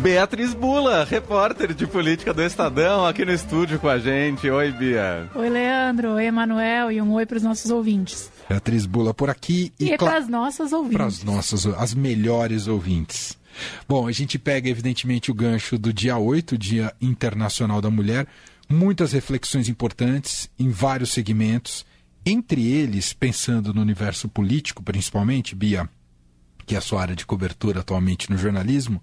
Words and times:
Beatriz 0.00 0.54
Bula, 0.54 1.04
repórter 1.04 1.74
de 1.74 1.86
política 1.86 2.32
do 2.32 2.42
Estadão, 2.42 3.04
aqui 3.04 3.22
no 3.22 3.32
estúdio 3.32 3.78
com 3.78 3.86
a 3.86 3.98
gente. 3.98 4.48
Oi, 4.48 4.72
Bia. 4.72 5.28
Oi, 5.34 5.50
Leandro. 5.50 6.12
Oi, 6.12 6.24
Emanuel. 6.24 6.90
E 6.90 7.02
um 7.02 7.12
oi 7.12 7.26
para 7.26 7.36
os 7.36 7.42
nossos 7.42 7.70
ouvintes. 7.70 8.32
Beatriz 8.48 8.86
Bula 8.86 9.12
por 9.12 9.28
aqui. 9.28 9.74
E, 9.78 9.92
e 9.92 9.98
para 9.98 10.16
as 10.16 10.26
nossas 10.26 10.72
ouvintes. 10.72 10.96
Para 10.96 11.04
as 11.04 11.22
nossas, 11.22 11.66
as 11.66 11.92
melhores 11.92 12.66
ouvintes. 12.66 13.36
Bom, 13.86 14.08
a 14.08 14.12
gente 14.12 14.38
pega, 14.38 14.70
evidentemente, 14.70 15.30
o 15.30 15.34
gancho 15.34 15.76
do 15.76 15.92
dia 15.92 16.16
8, 16.16 16.56
Dia 16.56 16.94
Internacional 16.98 17.82
da 17.82 17.90
Mulher. 17.90 18.26
Muitas 18.70 19.12
reflexões 19.12 19.68
importantes 19.68 20.48
em 20.58 20.70
vários 20.70 21.10
segmentos. 21.10 21.84
Entre 22.24 22.72
eles, 22.72 23.12
pensando 23.12 23.74
no 23.74 23.82
universo 23.82 24.30
político, 24.30 24.82
principalmente, 24.82 25.54
Bia, 25.54 25.86
que 26.64 26.74
é 26.74 26.78
a 26.78 26.80
sua 26.80 27.02
área 27.02 27.14
de 27.14 27.26
cobertura 27.26 27.80
atualmente 27.80 28.30
no 28.30 28.38
jornalismo, 28.38 29.02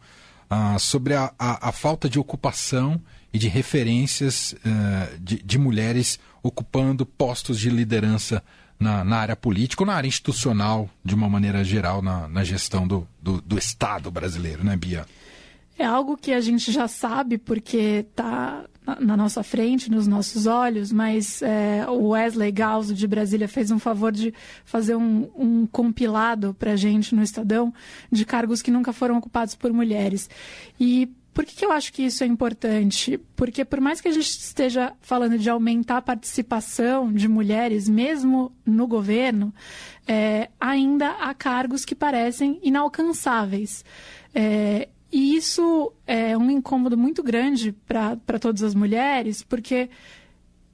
ah, 0.50 0.80
sobre 0.80 1.14
a, 1.14 1.32
a, 1.38 1.70
a, 1.70 1.72
falta 1.72 2.10
de 2.10 2.20
ocupação 2.20 3.02
e 3.34 3.38
de 3.38 3.48
referências 3.48 4.54
uh, 4.54 5.20
de, 5.20 5.44
de, 5.44 5.58
mulheres 5.58 6.20
ocupando 6.42 7.06
postos 7.06 7.60
de 7.60 7.70
liderança 7.70 8.42
na, 8.80 9.04
na, 9.04 9.18
área 9.18 9.36
política 9.36 9.84
ou 9.84 9.88
na 9.88 9.94
área 9.94 10.08
institucional, 10.08 10.90
de 11.04 11.14
uma 11.14 11.28
maneira 11.28 11.64
geral, 11.64 12.02
na, 12.02 12.28
na 12.28 12.44
gestão 12.44 12.88
do, 12.88 13.06
do, 13.22 13.42
do 13.42 13.58
Estado 13.58 14.10
brasileiro, 14.10 14.64
né, 14.64 14.78
Bia? 14.78 15.06
É 15.78 15.86
algo 15.86 16.18
que 16.18 16.32
a 16.32 16.42
gente 16.42 16.72
já 16.72 16.88
sabe 16.88 17.38
porque 17.38 18.06
está 18.10 18.66
na 19.00 19.18
nossa 19.18 19.44
frente, 19.44 19.90
nos 19.92 20.08
nossos 20.08 20.46
olhos, 20.46 20.92
mas 20.92 21.42
é, 21.42 21.86
o 21.88 22.10
Wesley 22.10 22.52
Galzo 22.52 22.94
de 22.94 23.08
Brasília 23.08 23.48
fez 23.48 23.72
um 23.72 23.80
favor 23.80 24.12
de 24.12 24.34
fazer 24.66 24.96
um, 24.96 25.30
um 25.36 25.66
compilado 25.68 26.56
para 26.58 26.74
a 26.74 26.76
gente 26.76 27.16
no 27.16 27.24
Estadão 27.24 27.74
de 28.12 28.26
cargos 28.26 28.62
que 28.62 28.72
nunca 28.72 28.94
foram 28.94 29.18
ocupados 29.18 29.56
por 29.56 29.72
mulheres. 29.72 30.30
E 30.80 31.10
por 31.38 31.46
que, 31.46 31.56
que, 31.56 31.64
eu 31.64 31.72
acho 31.72 31.94
que 31.94 32.02
isso 32.02 32.24
é 32.24 32.28
importante? 32.28 33.20
Porque 33.36 33.64
por 33.64 33.80
mais 33.80 34.02
que 34.02 34.08
a 34.08 34.12
gente 34.12 34.28
esteja 34.28 34.94
falando 35.02 35.38
de 35.38 35.48
aumentar 35.48 35.98
a 35.98 36.02
participação 36.02 37.14
de 37.14 37.28
mulheres, 37.28 37.88
mesmo 37.88 38.52
no 38.66 38.88
governo, 38.88 39.54
é, 40.08 40.50
ainda 40.60 41.12
há 41.12 41.32
cargos 41.36 41.86
que 41.86 41.94
parecem 41.94 42.60
inalcançáveis. 42.64 43.86
É, 44.34 44.90
e 45.12 45.36
isso 45.36 45.94
é 46.06 46.38
um 46.38 46.50
incômodo 46.52 46.98
muito 46.98 47.24
grande 47.24 47.72
para 47.72 48.40
todas 48.40 48.64
as 48.64 48.76
mulheres, 48.76 49.42
porque 49.44 49.90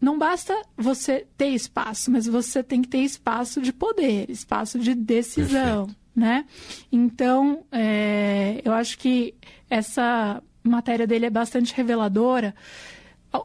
não 0.02 0.18
basta 0.18 0.54
você 0.76 1.26
ter 1.38 1.50
espaço, 1.50 2.12
mas 2.12 2.28
você 2.28 2.62
tem 2.62 2.82
que 2.82 2.90
ter 2.90 3.00
espaço 3.00 3.62
de 3.62 3.72
poder, 3.72 4.30
espaço 4.30 4.78
de 4.80 4.94
decisão, 4.94 5.86
Perfeito. 5.86 6.00
né? 6.16 6.46
Então, 6.92 7.64
é, 7.72 8.62
eu 8.66 8.74
acho 8.74 8.98
que 8.98 9.34
essa 9.70 10.44
matéria 10.64 11.06
dele 11.08 11.28
é 11.28 11.30
bastante 11.30 11.74
reveladora. 11.74 12.54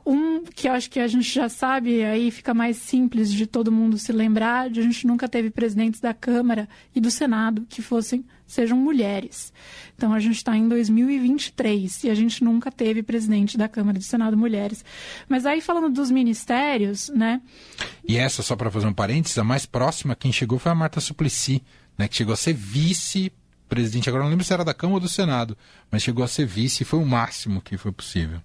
Um 0.05 0.43
que 0.45 0.69
acho 0.69 0.91
que 0.91 1.01
a 1.01 1.07
gente 1.07 1.33
já 1.33 1.49
sabe, 1.49 2.05
aí 2.05 2.31
fica 2.31 2.53
mais 2.53 2.77
simples 2.77 3.33
de 3.33 3.47
todo 3.47 3.73
mundo 3.73 3.97
se 3.97 4.13
lembrar, 4.13 4.69
de 4.69 4.81
a 4.81 4.83
gente 4.83 5.07
nunca 5.07 5.27
teve 5.27 5.51
presidentes 5.51 6.01
da 6.01 6.13
Câmara 6.13 6.69
e 6.95 7.01
do 7.01 7.11
Senado 7.11 7.67
que 7.69 7.81
fossem 7.81 8.25
sejam 8.47 8.79
mulheres. 8.79 9.53
Então 9.97 10.13
a 10.13 10.21
gente 10.21 10.37
está 10.37 10.57
em 10.57 10.69
2023 10.69 12.05
e 12.05 12.11
a 12.11 12.15
gente 12.15 12.43
nunca 12.45 12.71
teve 12.71 13.03
presidente 13.03 13.57
da 13.57 13.69
Câmara 13.69 13.99
e 13.99 14.01
do 14.01 14.05
Senado 14.05 14.37
mulheres. 14.37 14.85
Mas 15.29 15.47
aí 15.47 15.61
falando 15.61 15.91
dos 15.91 16.11
ministérios, 16.11 17.09
né? 17.11 17.41
E 18.07 18.17
essa 18.17 18.43
só 18.43 18.57
para 18.57 18.71
fazer 18.71 18.87
um 18.87 18.95
parênteses, 18.95 19.39
a 19.39 19.45
mais 19.45 19.67
próxima 19.67 20.17
quem 20.17 20.33
chegou 20.33 20.59
foi 20.59 20.73
a 20.73 20.75
Marta 20.75 21.01
Suplicy, 21.01 21.63
né, 21.97 22.09
que 22.09 22.17
chegou 22.17 22.33
a 22.33 22.37
ser 22.37 22.55
vice 22.55 23.33
presidente, 23.69 24.09
agora 24.09 24.25
não 24.25 24.31
lembro 24.31 24.45
se 24.45 24.53
era 24.53 24.65
da 24.65 24.73
Câmara 24.73 24.95
ou 24.95 25.01
do 25.01 25.09
Senado, 25.09 25.57
mas 25.91 26.03
chegou 26.03 26.25
a 26.25 26.29
ser 26.29 26.47
vice 26.47 26.83
e 26.83 26.87
foi 26.87 26.99
o 26.99 27.07
máximo 27.07 27.61
que 27.61 27.77
foi 27.77 27.93
possível. 27.93 28.41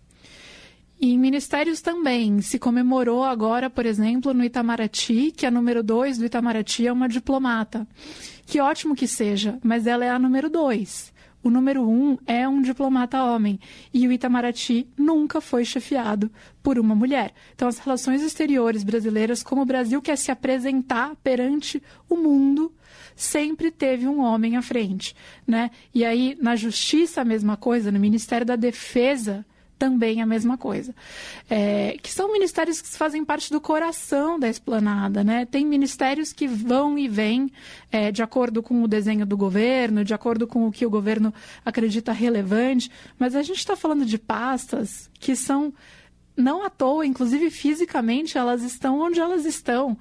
E 1.03 1.11
em 1.11 1.19
ministérios 1.19 1.81
também. 1.81 2.39
Se 2.39 2.57
comemorou 2.57 3.25
agora, 3.25 3.69
por 3.69 3.85
exemplo, 3.85 4.33
no 4.33 4.41
Itamaraty, 4.41 5.33
que 5.35 5.45
a 5.45 5.51
número 5.51 5.83
2 5.83 6.17
do 6.17 6.23
Itamaraty 6.23 6.87
é 6.87 6.93
uma 6.93 7.09
diplomata. 7.09 7.85
Que 8.45 8.61
ótimo 8.61 8.95
que 8.95 9.05
seja, 9.05 9.59
mas 9.61 9.85
ela 9.85 10.05
é 10.05 10.09
a 10.09 10.17
número 10.17 10.49
2. 10.49 11.11
O 11.43 11.49
número 11.49 11.85
um 11.85 12.17
é 12.25 12.47
um 12.47 12.61
diplomata 12.61 13.21
homem 13.21 13.59
e 13.93 14.07
o 14.07 14.13
Itamaraty 14.13 14.87
nunca 14.97 15.41
foi 15.41 15.65
chefiado 15.65 16.31
por 16.63 16.79
uma 16.79 16.95
mulher. 16.95 17.33
Então, 17.53 17.67
as 17.67 17.79
relações 17.79 18.21
exteriores 18.21 18.81
brasileiras, 18.81 19.43
como 19.43 19.63
o 19.63 19.65
Brasil 19.65 20.01
quer 20.01 20.17
se 20.17 20.31
apresentar 20.31 21.17
perante 21.17 21.83
o 22.07 22.15
mundo, 22.15 22.71
sempre 23.13 23.71
teve 23.71 24.07
um 24.07 24.21
homem 24.21 24.55
à 24.55 24.61
frente, 24.61 25.13
né? 25.45 25.69
E 25.93 26.05
aí, 26.05 26.37
na 26.39 26.55
Justiça, 26.55 27.19
a 27.19 27.25
mesma 27.25 27.57
coisa, 27.57 27.91
no 27.91 27.99
Ministério 27.99 28.47
da 28.47 28.55
Defesa, 28.55 29.45
também 29.83 30.21
a 30.21 30.25
mesma 30.25 30.57
coisa. 30.57 30.95
É, 31.49 31.97
que 32.01 32.09
são 32.09 32.31
ministérios 32.31 32.81
que 32.81 32.87
fazem 32.87 33.25
parte 33.25 33.51
do 33.51 33.59
coração 33.59 34.39
da 34.39 34.47
esplanada, 34.47 35.25
né? 35.25 35.45
Tem 35.45 35.65
ministérios 35.65 36.31
que 36.31 36.47
vão 36.47 36.97
e 36.97 37.09
vêm 37.09 37.51
é, 37.91 38.09
de 38.09 38.23
acordo 38.23 38.63
com 38.63 38.81
o 38.81 38.87
desenho 38.87 39.25
do 39.25 39.35
governo, 39.35 40.05
de 40.05 40.13
acordo 40.13 40.47
com 40.47 40.65
o 40.65 40.71
que 40.71 40.85
o 40.85 40.89
governo 40.89 41.33
acredita 41.65 42.13
relevante, 42.13 42.89
mas 43.19 43.35
a 43.35 43.43
gente 43.43 43.57
está 43.57 43.75
falando 43.75 44.05
de 44.05 44.17
pastas 44.17 45.09
que 45.19 45.35
são 45.35 45.73
não 46.35 46.63
à 46.63 46.69
toa, 46.69 47.05
inclusive 47.05 47.49
fisicamente, 47.49 48.37
elas 48.37 48.63
estão 48.63 48.99
onde 48.99 49.19
elas 49.19 49.45
estão. 49.45 49.97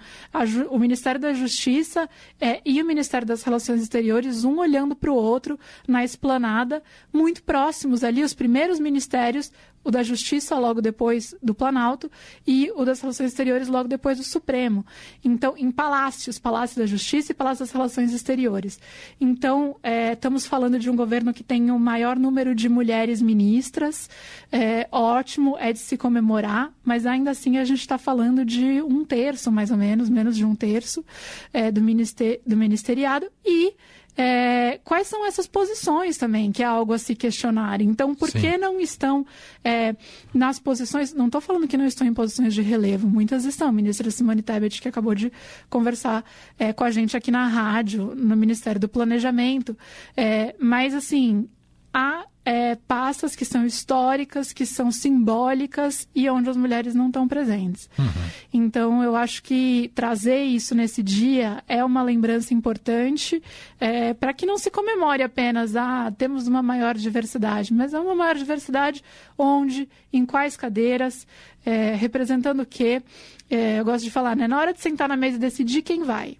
o 0.71 0.79
Ministério 0.79 1.21
da 1.21 1.33
Justiça 1.33 2.09
é, 2.41 2.61
e 2.65 2.81
o 2.81 2.87
Ministério 2.87 3.27
das 3.27 3.43
Relações 3.43 3.83
Exteriores, 3.83 4.45
um 4.45 4.59
olhando 4.59 4.97
para 4.97 5.13
o 5.13 5.15
outro 5.15 5.59
na 5.87 6.05
esplanada, 6.05 6.83
muito 7.13 7.43
próximos 7.43 8.03
ali, 8.03 8.23
os 8.23 8.35
primeiros 8.35 8.81
ministérios 8.81 9.53
o 9.85 9.91
da 9.91 10.03
Justiça 10.03 10.59
logo 10.59 10.81
depois 10.81 11.35
do 11.43 11.55
Planalto 11.55 12.11
e 12.47 12.71
o 12.75 12.85
das 12.85 13.01
Relações 13.01 13.31
Exteriores 13.31 13.69
logo 13.69 13.89
depois 13.89 14.19
do 14.19 14.25
Supremo. 14.25 14.85
Então, 15.25 15.55
em 15.57 15.71
palácios, 15.71 16.39
Palácio 16.39 16.79
da 16.79 16.87
Justiça 16.87 17.33
e 17.33 17.35
Palácio 17.35 17.65
das 17.65 17.73
Relações 17.73 18.13
Exteriores. 18.13 18.79
Então, 19.21 19.77
é, 19.83 20.13
estamos 20.13 20.47
falando 20.47 20.79
de 20.79 20.91
um 20.91 20.97
governo 20.97 21.33
que 21.33 21.43
tem 21.43 21.71
o 21.71 21.79
maior 21.79 22.19
número 22.19 22.55
de 22.55 22.69
mulheres 22.69 23.21
ministras, 23.21 24.09
é, 24.51 24.87
ótimo, 24.91 25.57
é 25.59 25.73
de 25.73 25.79
se 25.79 25.97
comemorar, 25.97 26.73
mas 26.85 27.07
ainda 27.07 27.31
assim 27.31 27.59
a 27.59 27.65
gente 27.65 27.81
está 27.81 27.99
falando 27.99 28.45
de 28.45 28.83
um 28.83 29.05
terço, 29.05 29.51
mais 29.51 29.71
ou 29.71 29.77
menos, 29.77 30.09
menos 30.09 30.37
de 30.37 30.45
um 30.45 30.55
terço 30.55 31.05
é, 31.53 31.71
do, 31.71 31.81
minister, 31.81 32.41
do 32.47 32.57
ministeriado 32.57 33.27
e 33.45 33.75
é, 34.17 34.79
quais 34.85 35.07
são 35.07 35.27
essas 35.27 35.47
posições 35.47 36.17
também, 36.19 36.53
que 36.53 36.63
é 36.63 36.67
algo 36.67 36.93
a 36.93 36.99
se 36.99 37.15
questionar. 37.15 37.81
Então, 37.81 38.15
por 38.15 38.31
Sim. 38.31 38.41
que 38.41 38.59
não 38.59 38.81
estão 38.81 39.27
é, 39.65 39.97
nas 40.35 40.59
posições. 40.59 41.15
Não 41.15 41.27
estou 41.27 41.41
falando 41.41 41.67
que 41.67 41.77
não 41.77 41.87
estão 41.87 42.07
em 42.07 42.13
posições 42.13 42.55
de 42.55 42.63
relevo, 42.63 43.09
muitas 43.09 43.45
estão. 43.45 43.69
A 43.69 43.73
ministra 43.73 44.11
Simone 44.11 44.43
Tebet, 44.43 44.83
que 44.83 44.89
acabou 44.89 45.15
de 45.15 45.33
conversar 45.71 46.25
é, 46.59 46.73
com 46.73 46.85
a 46.85 46.91
gente 46.91 47.17
aqui 47.17 47.31
na 47.31 47.47
rádio, 47.47 48.15
no 48.15 48.37
Ministério 48.37 48.81
do 48.81 48.89
Planejamento. 48.89 49.77
É, 50.17 50.55
mas, 50.59 50.95
assim, 50.95 51.49
há 51.93 52.27
é, 52.45 52.75
pastas 52.75 53.37
que 53.37 53.45
são 53.45 53.65
históricas, 53.65 54.53
que 54.53 54.67
são 54.67 54.91
simbólicas 54.91 56.09
e 56.15 56.29
onde 56.29 56.51
as 56.51 56.57
mulheres 56.57 56.95
não 56.95 57.07
estão 57.07 57.29
presentes. 57.29 57.89
Uhum. 57.99 58.07
Então, 58.53 59.03
eu 59.03 59.15
acho 59.15 59.43
que 59.43 59.91
trazer 59.95 60.43
isso 60.43 60.75
nesse 60.75 61.03
dia 61.03 61.63
é 61.69 61.85
uma 61.85 62.03
lembrança 62.03 62.53
importante 62.53 63.43
é, 63.79 64.13
para 64.13 64.33
que 64.33 64.45
não 64.45 64.59
se 64.59 64.71
comemore 64.71 65.23
apenas, 65.23 65.77
ah, 65.77 66.13
temos 66.17 66.49
uma 66.49 66.63
maior 66.63 66.97
diversidade, 66.97 67.73
mas 67.73 67.95
é 67.95 68.01
uma 68.01 68.15
maior 68.15 68.37
diversidade 68.37 69.03
onde, 69.39 69.89
em 70.13 70.27
quais 70.27 70.57
cadeiras, 70.57 71.27
é, 71.65 71.95
representando 71.95 72.61
o 72.61 72.67
quê? 72.67 73.03
É, 73.49 73.79
eu 73.79 73.85
gosto 73.85 74.05
de 74.05 74.11
falar, 74.11 74.35
né? 74.35 74.49
Na 74.49 74.59
hora 74.59 74.73
de 74.73 74.81
sentar 74.81 75.09
na 75.09 75.17
mesa 75.17 75.37
e 75.37 75.41
decidir 75.41 75.83
quem 75.83 76.03
vai 76.03 76.37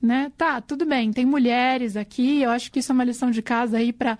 né? 0.00 0.30
Tá, 0.36 0.60
tudo 0.60 0.86
bem, 0.86 1.12
tem 1.12 1.24
mulheres 1.24 1.96
aqui, 1.96 2.42
eu 2.42 2.50
acho 2.50 2.70
que 2.70 2.78
isso 2.78 2.92
é 2.92 2.94
uma 2.94 3.04
lição 3.04 3.30
de 3.30 3.42
casa 3.42 3.78
aí 3.78 3.92
para 3.92 4.18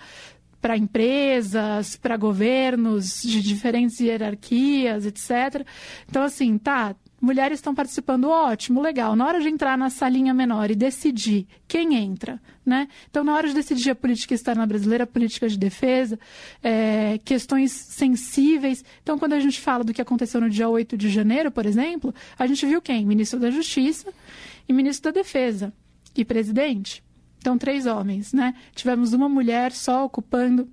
para 0.60 0.76
empresas, 0.76 1.96
para 1.96 2.16
governos 2.16 3.22
de 3.22 3.40
diferentes 3.42 4.00
hierarquias, 4.00 5.06
etc. 5.06 5.66
Então, 6.08 6.22
assim, 6.22 6.58
tá, 6.58 6.94
mulheres 7.20 7.58
estão 7.58 7.74
participando, 7.74 8.28
ótimo, 8.28 8.80
legal. 8.80 9.16
Na 9.16 9.26
hora 9.26 9.40
de 9.40 9.48
entrar 9.48 9.76
na 9.76 9.90
salinha 9.90 10.34
menor 10.34 10.70
e 10.70 10.74
decidir 10.74 11.46
quem 11.66 11.94
entra, 11.94 12.40
né? 12.64 12.88
Então, 13.10 13.24
na 13.24 13.34
hora 13.34 13.48
de 13.48 13.54
decidir 13.54 13.90
a 13.90 13.94
política 13.94 14.34
externa 14.34 14.66
brasileira, 14.66 15.04
a 15.04 15.06
política 15.06 15.48
de 15.48 15.58
defesa, 15.58 16.18
é, 16.62 17.18
questões 17.24 17.72
sensíveis. 17.72 18.84
Então, 19.02 19.18
quando 19.18 19.32
a 19.32 19.40
gente 19.40 19.60
fala 19.60 19.84
do 19.84 19.92
que 19.92 20.02
aconteceu 20.02 20.40
no 20.40 20.50
dia 20.50 20.68
8 20.68 20.96
de 20.96 21.08
janeiro, 21.08 21.50
por 21.50 21.66
exemplo, 21.66 22.14
a 22.38 22.46
gente 22.46 22.64
viu 22.66 22.82
quem? 22.82 23.06
Ministro 23.06 23.40
da 23.40 23.50
Justiça 23.50 24.12
e 24.68 24.72
ministro 24.72 25.12
da 25.12 25.20
Defesa 25.20 25.72
e 26.14 26.24
presidente. 26.24 27.05
Então, 27.46 27.56
três 27.56 27.86
homens, 27.86 28.32
né? 28.32 28.56
Tivemos 28.74 29.12
uma 29.12 29.28
mulher 29.28 29.70
só 29.70 30.04
ocupando 30.04 30.68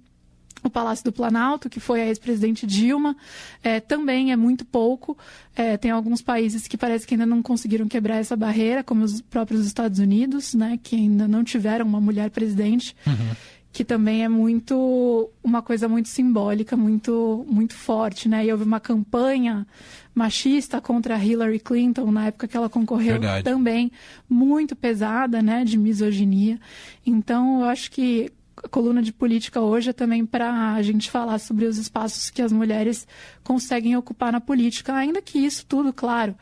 o 0.64 0.72
Palácio 0.72 1.06
do 1.06 1.12
Planalto, 1.12 1.70
que 1.70 1.80
foi 1.80 2.02
a 2.02 2.08
ex-presidente 2.08 2.66
Dilma, 2.66 3.16
é, 3.62 3.80
também 3.80 4.32
é 4.32 4.36
muito 4.36 4.66
pouco. 4.66 5.16
É, 5.56 5.78
tem 5.78 5.92
alguns 5.92 6.20
países 6.20 6.68
que 6.68 6.76
parece 6.76 7.06
que 7.06 7.14
ainda 7.14 7.28
não 7.28 7.44
conseguiram 7.44 7.88
quebrar 7.88 8.16
essa 8.16 8.36
barreira, 8.36 8.84
como 8.84 9.04
os 9.04 9.22
próprios 9.22 9.68
Estados 9.68 10.00
Unidos, 10.00 10.56
né, 10.56 10.80
que 10.82 10.96
ainda 10.96 11.28
não 11.28 11.44
tiveram 11.44 11.86
uma 11.86 12.02
mulher 12.02 12.32
presidente. 12.32 12.96
Uhum. 13.06 13.36
Que 13.74 13.84
também 13.84 14.24
é 14.24 14.30
muito 14.30 15.32
uma 15.44 15.64
coisa 15.64 15.90
muito 15.90 16.08
simbólica, 16.08 16.78
muito 16.78 17.44
muito 17.50 17.74
forte, 17.74 18.30
né? 18.30 18.46
E 18.46 18.52
houve 18.52 18.64
uma 18.64 18.80
campanha 18.80 19.66
machista 20.14 20.80
contra 20.80 21.18
Hillary 21.18 21.60
Clinton 21.60 22.12
na 22.12 22.28
época 22.28 22.48
que 22.48 22.56
ela 22.56 22.70
concorreu 22.70 23.14
Verdade. 23.14 23.44
também 23.44 23.92
muito 24.30 24.76
pesada, 24.76 25.42
né, 25.42 25.66
de 25.66 25.76
misoginia. 25.76 26.60
Então, 27.04 27.62
eu 27.62 27.66
acho 27.66 27.90
que 27.90 28.32
a 28.56 28.68
coluna 28.68 29.02
de 29.02 29.12
política 29.12 29.60
hoje 29.60 29.90
é 29.90 29.94
também 29.94 30.24
para 30.24 30.76
a 30.76 30.82
gente 30.84 31.10
falar 31.10 31.40
sobre 31.40 31.66
os 31.66 31.80
espaços 31.80 32.30
que 32.30 32.44
as 32.44 32.52
mulheres 32.52 33.08
conseguem 33.44 33.98
ocupar 33.98 34.32
na 34.32 34.40
política, 34.40 34.94
ainda 34.94 35.20
que 35.20 35.40
isso 35.40 35.66
tudo, 35.66 35.92
claro, 35.92 36.36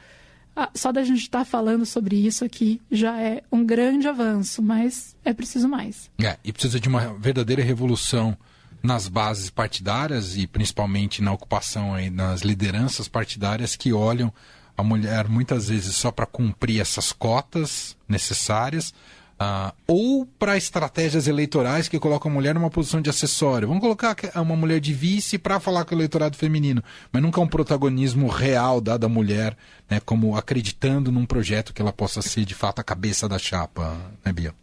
só 0.74 0.92
da 0.92 1.04
gente 1.04 1.22
estar 1.22 1.40
tá 1.40 1.46
falando 1.46 1.86
sobre 1.86 2.16
isso 2.16 2.44
aqui 2.44 2.82
já 2.92 3.20
é 3.22 3.44
um 3.52 3.66
grande 3.66 4.08
avanço, 4.08 4.62
mas 4.62 5.16
é 5.24 5.34
preciso 5.34 5.68
mais. 5.68 6.10
É, 6.22 6.38
e 6.44 6.52
precisa 6.52 6.80
de 6.80 6.90
uma 6.90 7.14
verdadeira 7.18 7.64
revolução 7.64 8.38
nas 8.84 9.08
bases 9.08 9.50
partidárias 9.50 10.36
e 10.38 10.48
principalmente 10.48 11.22
na 11.22 11.32
ocupação 11.32 11.94
aí 11.94 12.10
nas 12.10 12.42
lideranças 12.42 13.08
partidárias 13.08 13.76
que 13.76 13.94
olham 13.94 14.34
a 14.76 14.84
mulher 14.84 15.28
muitas 15.28 15.70
vezes 15.70 15.96
só 15.96 16.12
para 16.12 16.26
cumprir 16.26 16.82
essas 16.82 17.12
cotas 17.12 17.96
necessárias 18.08 18.94
Uh, 19.42 19.74
ou 19.88 20.26
para 20.38 20.56
estratégias 20.56 21.28
eleitorais 21.28 21.88
que 21.88 22.00
colocam 22.00 22.30
a 22.30 22.34
mulher 22.34 22.54
numa 22.54 22.70
posição 22.70 23.02
de 23.02 23.10
acessório. 23.10 23.68
Vamos 23.68 23.82
colocar 23.82 24.16
uma 24.36 24.56
mulher 24.56 24.80
de 24.80 24.94
vice 24.94 25.40
para 25.40 25.60
falar 25.60 25.84
com 25.84 25.96
o 25.96 25.98
eleitorado 25.98 26.38
feminino, 26.38 26.84
mas 27.12 27.24
nunca 27.24 27.42
um 27.42 27.48
protagonismo 27.48 28.28
real 28.28 28.80
dado 28.80 29.06
à 29.06 29.10
mulher, 29.10 29.58
né, 29.90 30.00
como 30.00 30.36
acreditando 30.36 31.12
num 31.12 31.26
projeto 31.26 31.74
que 31.74 31.82
ela 31.82 31.92
possa 31.92 32.22
ser 32.22 32.46
de 32.46 32.54
fato 32.54 32.80
a 32.80 32.84
cabeça 32.84 33.28
da 33.28 33.40
chapa, 33.40 33.98
né, 34.24 34.32
Bia? 34.32 34.54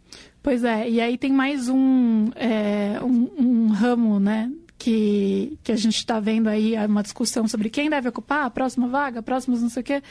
Pois 0.41 0.63
é, 0.63 0.89
e 0.89 1.01
aí 1.01 1.17
tem 1.17 1.33
mais 1.33 1.67
um, 1.67 2.31
é, 2.35 3.01
um, 3.03 3.29
um 3.37 3.67
ramo 3.73 4.17
né, 4.17 4.49
que, 4.79 5.59
que 5.61 5.73
a 5.73 5.75
gente 5.75 5.97
está 5.97 6.21
vendo 6.21 6.47
aí 6.47 6.73
uma 6.85 7.03
discussão 7.03 7.47
sobre 7.49 7.69
quem 7.69 7.89
deve 7.89 8.07
ocupar 8.07 8.45
a 8.45 8.49
próxima 8.49 8.87
vaga, 8.87 9.21
próximas 9.21 9.61
não 9.61 9.69
sei 9.69 9.81
o 9.81 9.83
quê, 9.83 10.01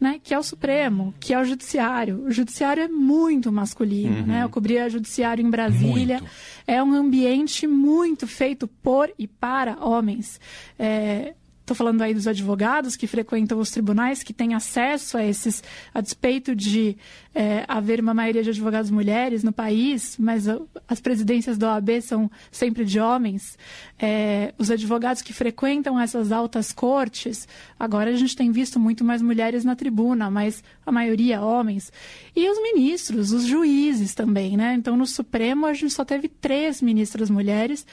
né? 0.00 0.20
Que 0.22 0.34
é 0.34 0.38
o 0.38 0.42
Supremo, 0.42 1.14
que 1.20 1.32
é 1.32 1.38
o 1.38 1.44
Judiciário. 1.44 2.24
O 2.24 2.30
Judiciário 2.30 2.82
é 2.82 2.88
muito 2.88 3.52
masculino, 3.52 4.18
uhum. 4.18 4.26
né? 4.26 4.42
Eu 4.42 4.48
cobria 4.48 4.90
Judiciário 4.90 5.46
em 5.46 5.48
Brasília. 5.48 6.18
Muito. 6.18 6.32
É 6.66 6.82
um 6.82 6.92
ambiente 6.92 7.66
muito 7.66 8.26
feito 8.26 8.66
por 8.66 9.08
e 9.16 9.28
para 9.28 9.78
homens. 9.82 10.40
É, 10.76 11.34
Estou 11.68 11.76
falando 11.76 12.00
aí 12.00 12.14
dos 12.14 12.26
advogados 12.26 12.96
que 12.96 13.06
frequentam 13.06 13.58
os 13.58 13.70
tribunais, 13.70 14.22
que 14.22 14.32
têm 14.32 14.54
acesso 14.54 15.18
a 15.18 15.22
esses, 15.22 15.62
a 15.92 16.00
despeito 16.00 16.56
de 16.56 16.96
é, 17.34 17.62
haver 17.68 18.00
uma 18.00 18.14
maioria 18.14 18.42
de 18.42 18.48
advogados 18.48 18.90
mulheres 18.90 19.44
no 19.44 19.52
país, 19.52 20.16
mas 20.18 20.46
as 20.88 20.98
presidências 20.98 21.58
da 21.58 21.74
OAB 21.74 22.00
são 22.00 22.30
sempre 22.50 22.86
de 22.86 22.98
homens. 22.98 23.58
É, 23.98 24.54
os 24.56 24.70
advogados 24.70 25.20
que 25.20 25.34
frequentam 25.34 26.00
essas 26.00 26.32
altas 26.32 26.72
cortes, 26.72 27.46
agora 27.78 28.08
a 28.08 28.16
gente 28.16 28.34
tem 28.34 28.50
visto 28.50 28.80
muito 28.80 29.04
mais 29.04 29.20
mulheres 29.20 29.62
na 29.62 29.76
tribuna, 29.76 30.30
mas 30.30 30.64
a 30.86 30.90
maioria 30.90 31.42
homens. 31.42 31.92
E 32.34 32.48
os 32.48 32.62
ministros, 32.62 33.30
os 33.30 33.44
juízes 33.44 34.14
também, 34.14 34.56
né? 34.56 34.72
Então, 34.72 34.96
no 34.96 35.06
Supremo, 35.06 35.66
a 35.66 35.74
gente 35.74 35.92
só 35.92 36.02
teve 36.02 36.28
três 36.28 36.80
ministras 36.80 37.28
mulheres. 37.28 37.84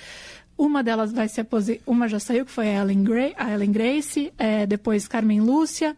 Uma 0.57 0.81
delas 0.81 1.11
vai 1.11 1.27
se 1.27 1.41
aposentar, 1.41 1.81
uma 1.85 2.07
já 2.07 2.19
saiu, 2.19 2.45
que 2.45 2.51
foi 2.51 2.69
a 2.69 2.81
Ellen, 2.81 3.03
Gray, 3.03 3.33
a 3.37 3.51
Ellen 3.51 3.71
Grace, 3.71 4.31
é, 4.37 4.65
depois 4.65 5.07
Carmen 5.07 5.41
Lúcia 5.41 5.95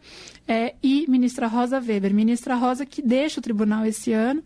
é, 0.48 0.74
e 0.82 1.06
ministra 1.08 1.46
Rosa 1.46 1.78
Weber. 1.78 2.12
Ministra 2.12 2.56
Rosa 2.56 2.84
que 2.84 3.00
deixa 3.00 3.38
o 3.38 3.42
tribunal 3.42 3.86
esse 3.86 4.12
ano. 4.12 4.42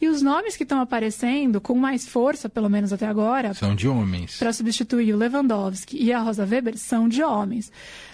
E 0.00 0.08
os 0.08 0.22
nomes 0.22 0.56
que 0.56 0.62
estão 0.62 0.80
aparecendo 0.80 1.60
com 1.60 1.74
mais 1.74 2.08
força, 2.08 2.48
pelo 2.48 2.70
menos 2.70 2.90
até 2.90 3.06
agora, 3.06 3.52
são 3.52 3.74
de 3.74 3.86
homens. 3.86 4.38
Para 4.38 4.52
substituir 4.52 5.12
o 5.12 5.18
Lewandowski 5.18 6.02
e 6.02 6.10
a 6.10 6.20
Rosa 6.20 6.46
Weber 6.46 6.78
são 6.78 7.06
de 7.06 7.22
homens. 7.22 7.70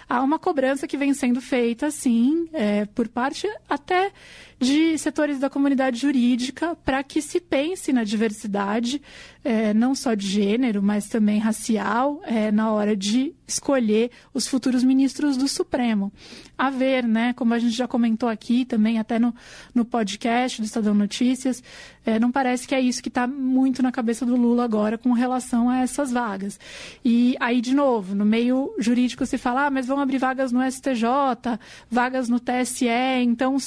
Há 0.09 0.21
uma 0.21 0.39
cobrança 0.39 0.87
que 0.87 0.97
vem 0.97 1.13
sendo 1.13 1.41
feita, 1.41 1.91
sim, 1.91 2.47
é, 2.53 2.85
por 2.85 3.07
parte 3.09 3.47
até 3.69 4.11
de 4.59 4.97
setores 4.97 5.39
da 5.39 5.49
comunidade 5.49 5.99
jurídica 5.99 6.75
para 6.83 7.03
que 7.03 7.21
se 7.21 7.39
pense 7.39 7.93
na 7.93 8.03
diversidade, 8.03 9.01
é, 9.43 9.73
não 9.73 9.93
só 9.93 10.13
de 10.13 10.27
gênero, 10.27 10.81
mas 10.81 11.07
também 11.07 11.39
racial, 11.39 12.21
é, 12.23 12.51
na 12.51 12.71
hora 12.71 12.95
de 12.95 13.33
escolher 13.47 14.11
os 14.33 14.47
futuros 14.47 14.83
ministros 14.83 15.37
do 15.37 15.47
Supremo. 15.47 16.11
A 16.57 16.69
ver, 16.69 17.03
né, 17.03 17.33
como 17.33 17.53
a 17.53 17.59
gente 17.59 17.75
já 17.75 17.87
comentou 17.87 18.27
aqui 18.27 18.65
também, 18.65 18.97
até 18.97 19.19
no, 19.19 19.33
no 19.73 19.85
podcast 19.85 20.59
do 20.59 20.65
Estadão 20.65 20.93
Notícias, 20.93 21.63
é, 22.05 22.19
não 22.19 22.31
parece 22.31 22.67
que 22.67 22.73
é 22.73 22.81
isso 22.81 23.01
que 23.01 23.09
está 23.09 23.27
muito 23.27 23.83
na 23.83 23.91
cabeça 23.91 24.25
do 24.25 24.35
Lula 24.35 24.65
agora 24.65 24.97
com 24.97 25.13
relação 25.13 25.69
a 25.69 25.79
essas 25.79 26.11
vagas. 26.11 26.59
E 27.05 27.35
aí, 27.39 27.61
de 27.61 27.75
novo, 27.75 28.15
no 28.15 28.25
meio 28.25 28.73
jurídico 28.79 29.25
se 29.25 29.37
fala, 29.37 29.67
ah, 29.67 29.71
mas 29.71 29.87
vão 29.97 30.03
abrir 30.03 30.19
vagas 30.19 30.51
no 30.51 30.61
STJ, 30.71 31.59
vagas 31.89 32.29
no 32.29 32.39
TSE, 32.39 32.87
então 33.23 33.57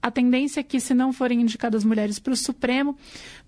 a 0.00 0.10
tendência 0.10 0.60
é 0.60 0.62
que, 0.62 0.78
se 0.78 0.94
não 0.94 1.12
forem 1.12 1.40
indicadas 1.40 1.84
mulheres 1.84 2.18
para 2.18 2.32
o 2.32 2.36
Supremo, 2.36 2.96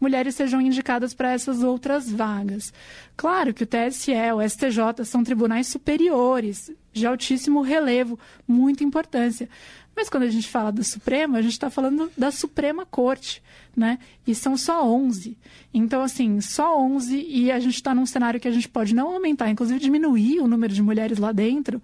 mulheres 0.00 0.34
sejam 0.34 0.60
indicadas 0.60 1.14
para 1.14 1.32
essas 1.32 1.62
outras 1.62 2.10
vagas. 2.10 2.72
Claro 3.16 3.54
que 3.54 3.62
o 3.62 3.66
TSE, 3.66 4.12
o 4.34 4.48
STJ 4.48 5.04
são 5.04 5.22
tribunais 5.22 5.68
superiores, 5.68 6.70
de 6.92 7.06
altíssimo 7.06 7.60
relevo, 7.60 8.18
muita 8.46 8.84
importância. 8.84 9.48
Mas 9.96 10.08
quando 10.08 10.24
a 10.24 10.30
gente 10.30 10.48
fala 10.48 10.72
do 10.72 10.82
Supremo, 10.82 11.36
a 11.36 11.42
gente 11.42 11.52
está 11.52 11.70
falando 11.70 12.10
da 12.16 12.30
Suprema 12.30 12.84
Corte, 12.84 13.42
né? 13.76 13.98
E 14.26 14.34
são 14.34 14.56
só 14.56 14.86
11. 14.86 15.36
Então, 15.72 16.02
assim, 16.02 16.40
só 16.40 16.78
11 16.80 17.16
e 17.28 17.50
a 17.50 17.60
gente 17.60 17.74
está 17.74 17.94
num 17.94 18.06
cenário 18.06 18.40
que 18.40 18.48
a 18.48 18.50
gente 18.50 18.68
pode 18.68 18.94
não 18.94 19.12
aumentar, 19.12 19.48
inclusive 19.50 19.78
diminuir 19.78 20.40
o 20.40 20.48
número 20.48 20.72
de 20.72 20.82
mulheres 20.82 21.18
lá 21.18 21.32
dentro, 21.32 21.82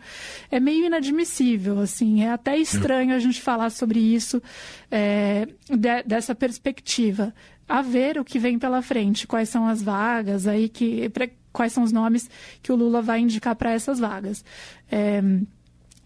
é 0.51 0.59
meio 0.59 0.87
inadmissível, 0.87 1.79
assim. 1.79 2.23
É 2.23 2.31
até 2.31 2.57
estranho 2.57 3.15
a 3.15 3.19
gente 3.19 3.41
falar 3.41 3.71
sobre 3.71 4.01
isso 4.01 4.43
é, 4.91 5.47
de, 5.69 6.03
dessa 6.05 6.35
perspectiva. 6.35 7.35
A 7.69 7.83
ver 7.83 8.19
o 8.19 8.25
que 8.25 8.39
vem 8.39 8.59
pela 8.59 8.83
frente, 8.83 9.27
quais 9.27 9.49
são 9.49 9.67
as 9.67 9.81
vagas 9.81 10.47
aí 10.47 10.69
que... 10.69 11.09
Pra, 11.11 11.29
quais 11.53 11.73
são 11.73 11.83
os 11.83 11.93
nomes 11.93 12.31
que 12.63 12.73
o 12.73 12.77
Lula 12.77 13.03
vai 13.03 13.21
indicar 13.21 13.57
para 13.57 13.73
essas 13.73 13.99
vagas. 13.99 14.45
É, 14.91 15.21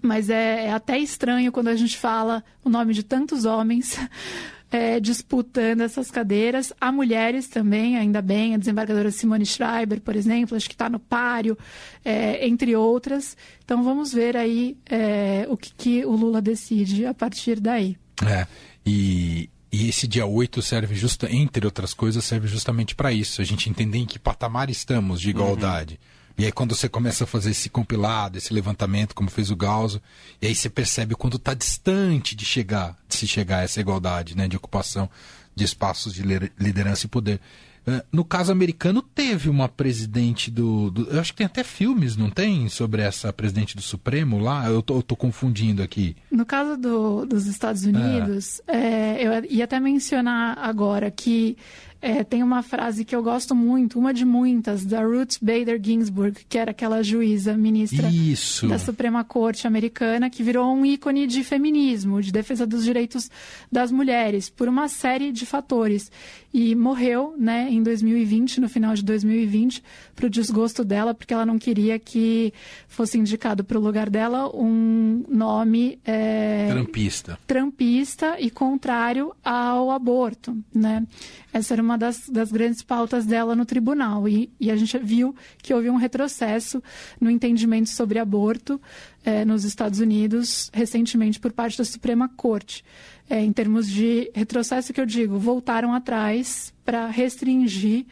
mas 0.05 0.29
é, 0.29 0.67
é, 0.67 0.73
até 0.73 0.99
estranho 0.99 1.51
quando 1.51 1.69
a 1.69 1.77
gente 1.77 1.97
fala 1.97 2.45
o 2.63 2.69
nome 2.69 2.93
de 2.93 3.03
tantos 3.03 3.47
homens 3.47 3.99
é, 4.71 5.01
disputando 5.01 5.81
essas 5.81 6.11
cadeiras. 6.11 6.75
Há 6.79 6.93
mulheres 6.93 7.49
também, 7.49 7.97
ainda 7.97 8.21
bem, 8.21 8.55
a 8.55 8.59
desembargadora 8.59 9.11
Simone 9.11 9.47
Schreiber, 9.47 10.03
por 10.03 10.15
exemplo, 10.15 10.57
acho 10.57 10.69
que 10.69 10.75
está 10.75 10.91
no 10.91 10.99
páreo, 10.99 11.57
é, 12.05 12.47
entre 12.47 12.77
outras. 12.77 13.35
Então 13.65 13.83
vamos 13.83 14.13
ver 14.13 14.37
aí 14.37 14.77
é, 14.85 15.47
o 15.49 15.57
que, 15.57 15.73
que, 15.75 16.05
o 16.05 16.13
Lula 16.13 16.43
decide 16.43 17.07
a 17.07 17.15
partir 17.15 17.59
daí. 17.59 17.97
É, 18.27 18.47
e, 18.85 19.49
e 19.73 19.89
esse 19.89 20.07
dia 20.07 20.27
8 20.27 20.61
serve, 20.61 20.95
justa, 20.95 21.33
entre 21.33 21.65
outras 21.65 21.95
coisas, 21.95 22.23
serve 22.25 22.47
justamente 22.47 22.95
para 22.95 23.11
isso. 23.11 23.41
A 23.41 23.45
gente 23.45 23.71
entender 23.71 23.99
em 23.99 24.07
que 24.07 24.19
patamar 24.19 24.69
estamos 24.69 25.19
de 25.19 25.31
igualdade. 25.31 25.95
Uhum 25.95 26.14
e 26.37 26.45
aí 26.45 26.53
quando 26.53 26.75
você 26.75 26.89
começa 26.89 27.25
a 27.25 27.27
fazer 27.27 27.51
esse 27.51 27.69
compilado, 27.69 28.39
esse 28.39 28.53
levantamento, 28.53 29.15
como 29.15 29.31
fez 29.31 29.51
o 29.51 29.57
Gauso, 29.57 30.03
e 30.43 30.47
aí 30.47 30.55
você 30.55 30.69
percebe 30.69 31.15
quando 31.15 31.37
está 31.37 31.55
distante 31.55 32.35
de 32.35 32.45
chegar, 32.45 32.97
de 33.09 33.17
se 33.17 33.27
chegar 33.27 33.59
a 33.59 33.63
essa 33.63 33.81
igualdade, 33.81 34.37
né, 34.37 34.49
de 34.49 34.57
ocupação 34.57 35.09
de 35.55 35.65
espaços 35.65 36.13
de 36.13 36.23
liderança 36.59 37.07
e 37.07 37.09
poder. 37.09 37.41
Eh, 37.87 38.05
no 38.11 38.25
caso 38.25 38.51
americano, 38.51 39.03
teve 39.03 39.49
uma 39.49 39.69
presidente 39.69 40.51
do, 40.51 40.91
do, 40.91 41.11
Eu 41.11 41.21
acho 41.21 41.33
que 41.33 41.39
tem 41.39 41.47
até 41.47 41.63
filmes, 41.63 42.17
não 42.17 42.31
tem? 42.31 42.69
Sobre 42.69 43.03
essa 43.03 43.33
presidente 43.33 43.77
do 43.77 43.83
Supremo 43.83 44.39
lá? 44.39 44.67
Eu 44.67 44.83
tô, 44.83 44.97
eu 44.97 45.03
tô 45.03 45.15
confundindo 45.15 45.83
aqui. 45.83 46.17
No 46.31 46.47
caso 46.47 46.77
do, 46.77 47.27
dos 47.27 47.47
Estados 47.47 47.85
Unidos, 47.85 48.61
é. 48.67 48.77
É, 48.77 49.27
eu 49.27 49.45
ia 49.51 49.65
até 49.65 49.79
mencionar 49.79 50.59
agora 50.59 51.11
que 51.11 51.57
é, 52.05 52.23
tem 52.23 52.43
uma 52.43 52.63
frase 52.63 53.03
que 53.03 53.17
eu 53.17 53.23
gosto 53.23 53.55
muito, 53.55 53.99
uma 53.99 54.13
de 54.13 54.27
muitas, 54.27 54.85
da 54.85 55.03
Ruth 55.03 55.37
Bader 55.41 55.81
Ginsburg, 55.83 56.45
que 56.47 56.59
era 56.59 56.71
aquela 56.71 57.03
juíza 57.03 57.57
ministra 57.57 58.11
Isso. 58.11 58.69
da 58.69 58.79
Suprema 58.79 59.25
Corte 59.25 59.67
americana, 59.67 60.29
que 60.29 60.43
virou 60.43 60.71
um 60.71 60.85
ícone 60.85 61.27
de 61.27 61.43
feminismo, 61.43 62.21
de 62.21 62.31
defesa 62.31 62.67
dos 62.67 62.85
direitos 62.85 63.31
das 63.73 63.91
mulheres, 63.91 64.51
por 64.51 64.69
uma 64.69 64.87
série 64.87 65.33
de 65.33 65.47
fatores. 65.47 66.13
E 66.53 66.75
morreu 66.77 67.35
né, 67.37 67.69
em 67.69 67.83
2020, 67.83 68.61
no 68.61 68.69
final 68.69 68.95
de 68.95 69.03
2020, 69.03 69.83
para 70.15 70.27
o 70.27 70.31
desgosto 70.31 70.85
dela, 70.85 71.13
porque 71.13 71.35
ela 71.35 71.45
não 71.45 71.59
queria 71.59 71.99
que 71.99 72.53
fosse 72.87 73.19
indicado 73.19 73.65
para 73.65 73.77
o 73.77 73.81
lugar 73.81 74.09
dela 74.09 74.55
um 74.55 75.25
nome. 75.29 75.99
É, 76.05 76.69
trampista. 76.71 77.39
Trampista 77.45 78.37
e 78.39 78.51
contrário 78.51 79.35
ao 79.43 79.91
aborto. 79.91 80.57
Né? 80.73 81.05
Essa 81.53 81.75
era 81.75 81.83
uma 81.83 81.94
das, 81.97 82.29
das 82.29 82.51
grandes 82.51 82.83
pautas 82.83 83.27
dela 83.27 83.55
no 83.55 83.65
tribunal. 83.65 84.29
E, 84.29 84.51
e, 84.59 84.71
a 84.71 84.77
gente 84.77 84.97
viu 84.99 85.35
que 85.59 85.73
houve 85.73 85.91
um 85.91 85.97
retrocesso 85.97 86.83
no 87.21 87.31
entendimento 87.31 87.91
sobre 87.91 88.19
aborto 88.19 88.81
é, 89.25 89.45
nos 89.45 89.65
Estados 89.65 90.01
Unidos 90.01 90.71
recentemente 90.73 91.41
por 91.41 91.53
parte 91.53 91.79
da 91.79 91.85
Suprema 91.85 92.29
Corte. 92.29 92.85
É, 93.29 93.41
em 93.41 93.53
termos 93.53 93.89
de 93.89 94.31
retrocesso 94.35 94.93
que 94.93 95.01
eu 95.01 95.07
digo, 95.07 95.39
voltaram 95.39 95.95
atrás 95.95 96.75
para 96.85 97.09
restringir 97.09 98.07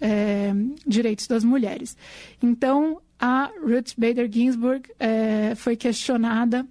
é, 0.00 0.52
direitos 0.86 1.26
das 1.26 1.42
mulheres. 1.42 1.96
Então, 2.42 3.00
a 3.18 3.50
Ruth 3.62 3.92
Bader 3.96 4.28
Ginsburg 4.30 4.88
foi 5.56 5.76
questionada 5.76 6.66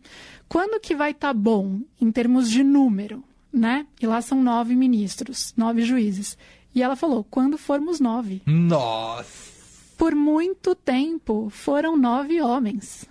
quando 0.51 0.81
que 0.81 0.93
vai 0.93 1.11
estar 1.11 1.29
tá 1.29 1.33
bom 1.33 1.79
em 2.01 2.11
termos 2.11 2.49
de 2.49 2.61
número, 2.61 3.23
né? 3.51 3.85
E 4.01 4.07
lá 4.07 4.21
são 4.21 4.41
nove 4.41 4.75
ministros, 4.75 5.53
nove 5.57 5.83
juízes. 5.83 6.37
E 6.73 6.81
ela 6.81 6.95
falou, 6.95 7.23
quando 7.23 7.57
formos 7.57 7.99
nove. 7.99 8.41
Nossa! 8.45 9.51
Por 9.97 10.15
muito 10.15 10.73
tempo 10.73 11.49
foram 11.49 11.97
nove 11.97 12.41
homens, 12.41 13.05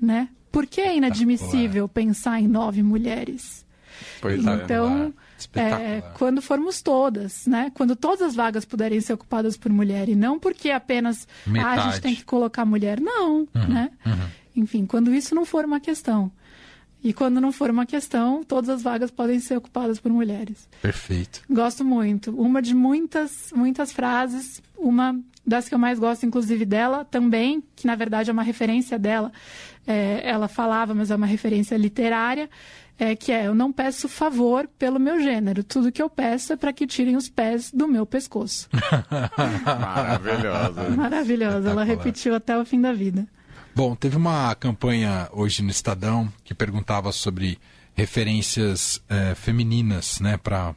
né? 0.00 0.28
Por 0.50 0.66
que 0.66 0.80
é 0.80 0.96
inadmissível 0.96 1.88
pensar 1.88 2.40
em 2.40 2.48
nove 2.48 2.82
mulheres? 2.82 3.64
Pois 4.20 4.40
então, 4.40 5.12
é, 5.54 6.02
quando 6.14 6.40
formos 6.42 6.82
todas, 6.82 7.46
né? 7.46 7.70
Quando 7.74 7.94
todas 7.94 8.22
as 8.22 8.34
vagas 8.34 8.64
puderem 8.64 9.00
ser 9.00 9.12
ocupadas 9.12 9.56
por 9.56 9.70
mulher 9.70 10.08
e 10.08 10.14
não 10.14 10.38
porque 10.38 10.70
apenas 10.70 11.28
ah, 11.62 11.70
a 11.72 11.78
gente 11.78 12.00
tem 12.00 12.14
que 12.14 12.24
colocar 12.24 12.64
mulher, 12.64 13.00
não, 13.00 13.40
uhum, 13.54 13.68
né? 13.68 13.90
Uhum. 14.04 14.28
Enfim, 14.56 14.86
quando 14.86 15.14
isso 15.14 15.34
não 15.34 15.44
for 15.44 15.64
uma 15.64 15.78
questão. 15.78 16.32
E 17.06 17.12
quando 17.12 17.40
não 17.40 17.52
for 17.52 17.70
uma 17.70 17.86
questão, 17.86 18.42
todas 18.42 18.68
as 18.68 18.82
vagas 18.82 19.12
podem 19.12 19.38
ser 19.38 19.56
ocupadas 19.56 20.00
por 20.00 20.10
mulheres. 20.10 20.68
Perfeito. 20.82 21.40
Gosto 21.48 21.84
muito. 21.84 22.32
Uma 22.32 22.60
de 22.60 22.74
muitas, 22.74 23.52
muitas 23.54 23.92
frases, 23.92 24.60
uma 24.76 25.16
das 25.46 25.68
que 25.68 25.74
eu 25.76 25.78
mais 25.78 26.00
gosto, 26.00 26.26
inclusive 26.26 26.64
dela, 26.64 27.04
também, 27.04 27.62
que 27.76 27.86
na 27.86 27.94
verdade 27.94 28.28
é 28.28 28.32
uma 28.32 28.42
referência 28.42 28.98
dela. 28.98 29.30
É, 29.86 30.20
ela 30.28 30.48
falava, 30.48 30.94
mas 30.94 31.12
é 31.12 31.14
uma 31.14 31.26
referência 31.26 31.76
literária, 31.76 32.50
é, 32.98 33.14
que 33.14 33.30
é: 33.30 33.46
Eu 33.46 33.54
não 33.54 33.70
peço 33.70 34.08
favor 34.08 34.68
pelo 34.76 34.98
meu 34.98 35.20
gênero. 35.20 35.62
Tudo 35.62 35.92
que 35.92 36.02
eu 36.02 36.10
peço 36.10 36.54
é 36.54 36.56
para 36.56 36.72
que 36.72 36.88
tirem 36.88 37.14
os 37.14 37.28
pés 37.28 37.70
do 37.70 37.86
meu 37.86 38.04
pescoço. 38.04 38.68
Maravilhosa. 39.64 40.90
Maravilhosa. 40.90 41.70
Ela 41.70 41.84
repetiu 41.84 42.34
até 42.34 42.58
o 42.58 42.64
fim 42.64 42.80
da 42.80 42.92
vida. 42.92 43.28
Bom, 43.76 43.94
teve 43.94 44.16
uma 44.16 44.54
campanha 44.54 45.28
hoje 45.32 45.62
no 45.62 45.68
Estadão 45.68 46.32
que 46.42 46.54
perguntava 46.54 47.12
sobre 47.12 47.58
referências 47.94 49.02
é, 49.06 49.34
femininas, 49.34 50.18
né, 50.18 50.38
para 50.38 50.74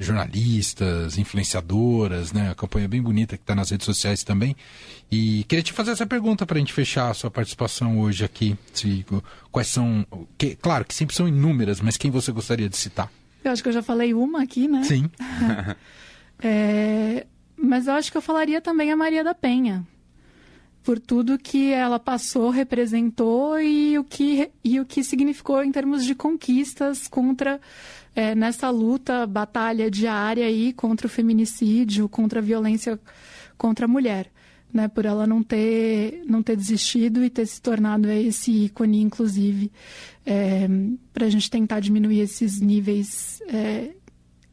jornalistas, 0.00 1.16
influenciadoras, 1.16 2.32
né, 2.32 2.50
a 2.50 2.56
campanha 2.56 2.88
bem 2.88 3.00
bonita 3.00 3.36
que 3.36 3.44
está 3.44 3.54
nas 3.54 3.70
redes 3.70 3.84
sociais 3.84 4.24
também. 4.24 4.56
E 5.08 5.44
queria 5.44 5.62
te 5.62 5.72
fazer 5.72 5.92
essa 5.92 6.08
pergunta 6.08 6.44
para 6.44 6.56
a 6.56 6.58
gente 6.58 6.72
fechar 6.72 7.08
a 7.08 7.14
sua 7.14 7.30
participação 7.30 8.00
hoje 8.00 8.24
aqui. 8.24 8.58
Se, 8.72 9.06
quais 9.52 9.68
são, 9.68 10.04
que, 10.36 10.56
claro 10.56 10.84
que 10.84 10.96
sempre 10.96 11.14
são 11.14 11.28
inúmeras, 11.28 11.80
mas 11.80 11.96
quem 11.96 12.10
você 12.10 12.32
gostaria 12.32 12.68
de 12.68 12.76
citar? 12.76 13.12
Eu 13.44 13.52
acho 13.52 13.62
que 13.62 13.68
eu 13.68 13.72
já 13.74 13.82
falei 13.82 14.12
uma 14.12 14.42
aqui, 14.42 14.66
né? 14.66 14.82
Sim. 14.82 15.08
é, 16.42 17.28
mas 17.56 17.86
eu 17.86 17.94
acho 17.94 18.10
que 18.10 18.18
eu 18.18 18.22
falaria 18.22 18.60
também 18.60 18.90
a 18.90 18.96
Maria 18.96 19.22
da 19.22 19.36
Penha 19.36 19.86
por 20.82 20.98
tudo 20.98 21.38
que 21.38 21.72
ela 21.72 21.98
passou, 21.98 22.50
representou 22.50 23.60
e 23.60 23.98
o 23.98 24.04
que, 24.04 24.50
e 24.64 24.80
o 24.80 24.86
que 24.86 25.04
significou 25.04 25.62
em 25.62 25.70
termos 25.70 26.04
de 26.04 26.14
conquistas 26.14 27.06
contra 27.06 27.60
é, 28.14 28.34
nessa 28.34 28.70
luta, 28.70 29.26
batalha 29.26 29.90
diária 29.90 30.46
aí 30.46 30.72
contra 30.72 31.06
o 31.06 31.10
feminicídio, 31.10 32.08
contra 32.08 32.40
a 32.40 32.42
violência 32.42 32.98
contra 33.56 33.84
a 33.84 33.88
mulher. 33.88 34.30
Né, 34.70 34.86
por 34.86 35.06
ela 35.06 35.26
não 35.26 35.42
ter, 35.42 36.22
não 36.26 36.42
ter 36.42 36.54
desistido 36.54 37.24
e 37.24 37.30
ter 37.30 37.46
se 37.46 37.58
tornado 37.58 38.10
esse 38.10 38.66
ícone, 38.66 39.00
inclusive, 39.00 39.72
é, 40.26 40.68
para 41.10 41.24
a 41.24 41.30
gente 41.30 41.50
tentar 41.50 41.80
diminuir 41.80 42.20
esses 42.20 42.60
níveis 42.60 43.40
é, 43.48 43.92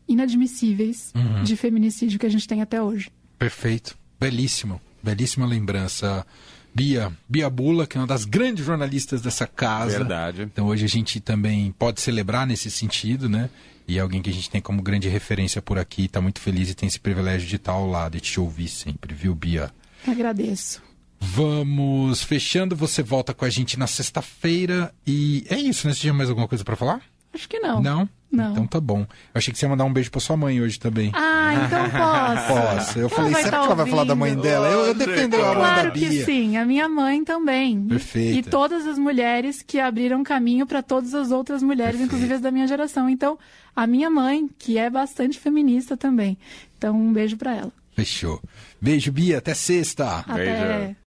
inadmissíveis 0.07 1.11
uhum. 1.13 1.43
de 1.43 1.57
feminicídio 1.57 2.17
que 2.17 2.25
a 2.25 2.29
gente 2.29 2.47
tem 2.47 2.61
até 2.61 2.81
hoje. 2.81 3.09
Perfeito, 3.37 3.97
belíssimo. 4.17 4.79
Belíssima 5.05 5.45
lembrança. 5.45 6.25
Bia, 6.73 7.11
Bia 7.29 7.49
Bula, 7.49 7.87
que 7.87 7.97
é 7.97 8.01
uma 8.01 8.07
das 8.07 8.25
grandes 8.25 8.65
jornalistas 8.65 9.21
dessa 9.21 9.47
casa. 9.47 9.99
Verdade. 9.99 10.41
Então 10.41 10.65
hoje 10.65 10.83
a 10.83 10.89
gente 10.89 11.19
também 11.19 11.73
pode 11.77 12.01
celebrar 12.01 12.45
nesse 12.45 12.69
sentido, 12.71 13.29
né? 13.29 13.49
E 13.87 13.97
é 13.97 14.01
alguém 14.01 14.21
que 14.21 14.29
a 14.29 14.33
gente 14.33 14.49
tem 14.49 14.59
como 14.59 14.81
grande 14.81 15.07
referência 15.07 15.61
por 15.61 15.77
aqui, 15.77 16.05
está 16.05 16.19
muito 16.19 16.41
feliz 16.41 16.69
e 16.69 16.73
tem 16.73 16.87
esse 16.87 16.99
privilégio 16.99 17.47
de 17.47 17.55
estar 17.55 17.73
ao 17.73 17.87
lado 17.87 18.17
e 18.17 18.19
te 18.19 18.39
ouvir 18.39 18.67
sempre, 18.67 19.13
viu, 19.13 19.35
Bia? 19.35 19.71
Agradeço. 20.07 20.81
Vamos 21.19 22.23
fechando, 22.23 22.75
você 22.75 23.01
volta 23.01 23.33
com 23.33 23.45
a 23.45 23.49
gente 23.49 23.77
na 23.79 23.87
sexta-feira 23.87 24.93
e 25.05 25.45
é 25.49 25.57
isso, 25.57 25.87
né? 25.87 25.93
Você 25.93 26.01
tinha 26.01 26.13
mais 26.13 26.29
alguma 26.29 26.47
coisa 26.47 26.63
para 26.63 26.75
falar? 26.75 27.01
Acho 27.33 27.47
que 27.47 27.59
não. 27.59 27.81
Não? 27.81 28.09
Não. 28.31 28.51
Então 28.51 28.67
tá 28.67 28.81
bom. 28.81 29.01
Eu 29.01 29.07
achei 29.35 29.53
que 29.53 29.59
você 29.59 29.65
ia 29.65 29.69
mandar 29.69 29.85
um 29.85 29.93
beijo 29.93 30.11
pra 30.11 30.19
sua 30.19 30.35
mãe 30.35 30.59
hoje 30.59 30.77
também. 30.79 31.11
Ah, 31.13 31.53
então 31.53 31.89
posso. 31.89 32.75
Posso. 32.77 32.99
Eu 32.99 33.09
falei, 33.09 33.33
será 33.35 33.51
tá 33.51 33.59
que 33.59 33.65
ela 33.65 33.75
vai 33.75 33.89
falar 33.89 34.03
da 34.03 34.15
mãe 34.15 34.35
dela? 34.35 34.67
Eu, 34.67 34.85
eu 34.87 34.93
defendo 34.93 35.35
a 35.35 35.39
mãe 35.39 35.55
claro 35.55 35.83
da 35.87 35.89
Bia. 35.91 36.09
que 36.09 36.25
sim, 36.25 36.57
a 36.57 36.65
minha 36.65 36.89
mãe 36.89 37.23
também. 37.23 37.81
Perfeito. 37.87 38.39
E 38.47 38.49
todas 38.49 38.85
as 38.85 38.97
mulheres 38.97 39.61
que 39.61 39.79
abriram 39.79 40.23
caminho 40.23 40.65
para 40.65 40.81
todas 40.83 41.13
as 41.13 41.31
outras 41.31 41.63
mulheres, 41.63 41.93
Perfeito. 41.93 42.07
inclusive 42.07 42.33
as 42.33 42.41
da 42.41 42.51
minha 42.51 42.67
geração. 42.67 43.07
Então, 43.09 43.37
a 43.75 43.87
minha 43.87 44.09
mãe, 44.09 44.49
que 44.59 44.77
é 44.77 44.89
bastante 44.89 45.39
feminista 45.39 45.95
também. 45.95 46.37
Então, 46.77 46.95
um 46.95 47.13
beijo 47.13 47.37
para 47.37 47.55
ela. 47.55 47.71
Fechou. 47.95 48.41
Beijo, 48.81 49.11
Bia. 49.11 49.37
Até 49.37 49.53
sexta. 49.53 50.19
Até. 50.27 50.33
Beijo. 50.35 50.95